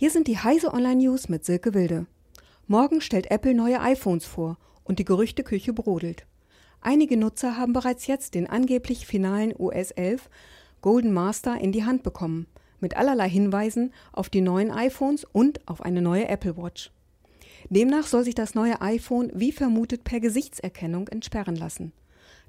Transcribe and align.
Hier 0.00 0.10
sind 0.10 0.28
die 0.28 0.38
Heise 0.38 0.72
Online 0.72 0.96
News 0.96 1.28
mit 1.28 1.44
Silke 1.44 1.74
Wilde. 1.74 2.06
Morgen 2.66 3.02
stellt 3.02 3.30
Apple 3.30 3.52
neue 3.52 3.82
iPhones 3.82 4.24
vor 4.24 4.56
und 4.82 4.98
die 4.98 5.04
Gerüchteküche 5.04 5.74
brodelt. 5.74 6.24
Einige 6.80 7.18
Nutzer 7.18 7.58
haben 7.58 7.74
bereits 7.74 8.06
jetzt 8.06 8.34
den 8.34 8.48
angeblich 8.48 9.06
finalen 9.06 9.54
OS 9.54 9.90
11 9.90 10.30
Golden 10.80 11.12
Master 11.12 11.60
in 11.60 11.70
die 11.70 11.84
Hand 11.84 12.02
bekommen, 12.02 12.46
mit 12.80 12.96
allerlei 12.96 13.28
Hinweisen 13.28 13.92
auf 14.10 14.30
die 14.30 14.40
neuen 14.40 14.70
iPhones 14.70 15.26
und 15.32 15.68
auf 15.68 15.82
eine 15.82 16.00
neue 16.00 16.28
Apple 16.28 16.56
Watch. 16.56 16.90
Demnach 17.68 18.06
soll 18.06 18.24
sich 18.24 18.34
das 18.34 18.54
neue 18.54 18.80
iPhone 18.80 19.30
wie 19.34 19.52
vermutet 19.52 20.02
per 20.02 20.20
Gesichtserkennung 20.20 21.08
entsperren 21.08 21.56
lassen. 21.56 21.92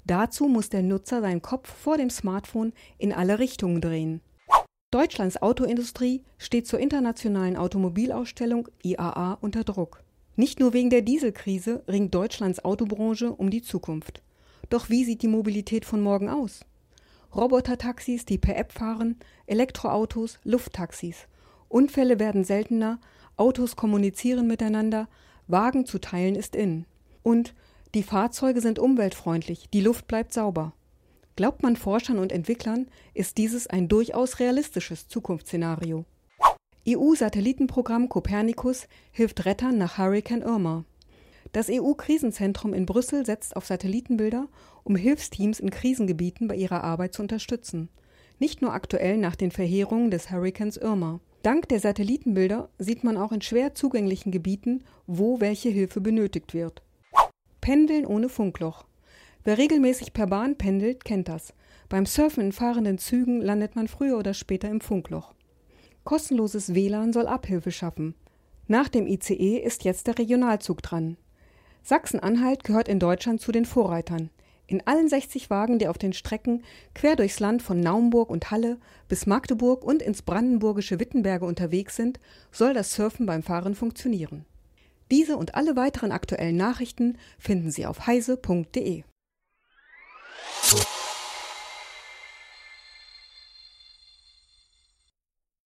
Dazu 0.06 0.48
muss 0.48 0.70
der 0.70 0.82
Nutzer 0.82 1.20
seinen 1.20 1.42
Kopf 1.42 1.70
vor 1.70 1.98
dem 1.98 2.08
Smartphone 2.08 2.72
in 2.96 3.12
alle 3.12 3.38
Richtungen 3.38 3.82
drehen. 3.82 4.22
Deutschlands 4.92 5.40
Autoindustrie 5.40 6.20
steht 6.36 6.66
zur 6.66 6.78
internationalen 6.78 7.56
Automobilausstellung 7.56 8.68
IAA 8.82 9.38
unter 9.40 9.64
Druck. 9.64 10.04
Nicht 10.36 10.60
nur 10.60 10.74
wegen 10.74 10.90
der 10.90 11.00
Dieselkrise 11.00 11.82
ringt 11.88 12.14
Deutschlands 12.14 12.62
Autobranche 12.62 13.32
um 13.32 13.48
die 13.48 13.62
Zukunft. 13.62 14.20
Doch 14.68 14.90
wie 14.90 15.04
sieht 15.04 15.22
die 15.22 15.28
Mobilität 15.28 15.86
von 15.86 16.02
morgen 16.02 16.28
aus? 16.28 16.66
Robotertaxis, 17.34 18.26
die 18.26 18.36
per 18.36 18.58
App 18.58 18.70
fahren, 18.70 19.16
Elektroautos, 19.46 20.38
Lufttaxis. 20.44 21.26
Unfälle 21.70 22.20
werden 22.20 22.44
seltener, 22.44 23.00
Autos 23.38 23.76
kommunizieren 23.76 24.46
miteinander, 24.46 25.08
Wagen 25.46 25.86
zu 25.86 26.00
teilen 26.00 26.34
ist 26.34 26.54
in. 26.54 26.84
Und 27.22 27.54
die 27.94 28.02
Fahrzeuge 28.02 28.60
sind 28.60 28.78
umweltfreundlich, 28.78 29.70
die 29.72 29.80
Luft 29.80 30.06
bleibt 30.06 30.34
sauber. 30.34 30.74
Glaubt 31.36 31.62
man 31.62 31.76
Forschern 31.76 32.18
und 32.18 32.30
Entwicklern, 32.30 32.88
ist 33.14 33.38
dieses 33.38 33.66
ein 33.66 33.88
durchaus 33.88 34.38
realistisches 34.38 35.08
Zukunftsszenario. 35.08 36.04
EU-Satellitenprogramm 36.86 38.08
Copernicus 38.08 38.88
hilft 39.12 39.44
Rettern 39.44 39.78
nach 39.78 39.98
Hurricane 39.98 40.42
Irma. 40.42 40.84
Das 41.52 41.68
EU-Krisenzentrum 41.70 42.74
in 42.74 42.86
Brüssel 42.86 43.24
setzt 43.24 43.56
auf 43.56 43.66
Satellitenbilder, 43.66 44.48
um 44.84 44.96
Hilfsteams 44.96 45.60
in 45.60 45.70
Krisengebieten 45.70 46.48
bei 46.48 46.56
ihrer 46.56 46.82
Arbeit 46.82 47.14
zu 47.14 47.22
unterstützen. 47.22 47.88
Nicht 48.38 48.60
nur 48.60 48.72
aktuell 48.72 49.16
nach 49.18 49.36
den 49.36 49.50
Verheerungen 49.50 50.10
des 50.10 50.30
Hurrikans 50.30 50.76
Irma. 50.76 51.20
Dank 51.42 51.68
der 51.68 51.80
Satellitenbilder 51.80 52.68
sieht 52.78 53.04
man 53.04 53.16
auch 53.16 53.32
in 53.32 53.42
schwer 53.42 53.74
zugänglichen 53.74 54.32
Gebieten, 54.32 54.84
wo 55.06 55.40
welche 55.40 55.68
Hilfe 55.68 56.00
benötigt 56.00 56.54
wird. 56.54 56.82
Pendeln 57.60 58.06
ohne 58.06 58.28
Funkloch. 58.28 58.84
Wer 59.44 59.58
regelmäßig 59.58 60.12
per 60.12 60.26
Bahn 60.26 60.56
pendelt, 60.56 61.04
kennt 61.04 61.28
das. 61.28 61.52
Beim 61.88 62.06
Surfen 62.06 62.44
in 62.44 62.52
fahrenden 62.52 62.98
Zügen 62.98 63.40
landet 63.40 63.74
man 63.74 63.88
früher 63.88 64.16
oder 64.16 64.34
später 64.34 64.68
im 64.68 64.80
Funkloch. 64.80 65.34
Kostenloses 66.04 66.74
WLAN 66.74 67.12
soll 67.12 67.26
Abhilfe 67.26 67.72
schaffen. 67.72 68.14
Nach 68.68 68.88
dem 68.88 69.06
ICE 69.06 69.58
ist 69.58 69.84
jetzt 69.84 70.06
der 70.06 70.18
Regionalzug 70.18 70.82
dran. 70.82 71.16
Sachsen-Anhalt 71.82 72.62
gehört 72.64 72.88
in 72.88 73.00
Deutschland 73.00 73.40
zu 73.40 73.50
den 73.50 73.64
Vorreitern. 73.64 74.30
In 74.68 74.86
allen 74.86 75.08
60 75.08 75.50
Wagen, 75.50 75.78
die 75.78 75.88
auf 75.88 75.98
den 75.98 76.12
Strecken 76.12 76.62
quer 76.94 77.16
durchs 77.16 77.40
Land 77.40 77.62
von 77.62 77.80
Naumburg 77.80 78.30
und 78.30 78.50
Halle 78.50 78.78
bis 79.08 79.26
Magdeburg 79.26 79.84
und 79.84 80.00
ins 80.00 80.22
brandenburgische 80.22 81.00
Wittenberge 81.00 81.44
unterwegs 81.44 81.96
sind, 81.96 82.20
soll 82.52 82.72
das 82.72 82.94
Surfen 82.94 83.26
beim 83.26 83.42
Fahren 83.42 83.74
funktionieren. 83.74 84.46
Diese 85.10 85.36
und 85.36 85.56
alle 85.56 85.76
weiteren 85.76 86.12
aktuellen 86.12 86.56
Nachrichten 86.56 87.18
finden 87.38 87.70
Sie 87.70 87.84
auf 87.84 88.06
heise.de. 88.06 89.02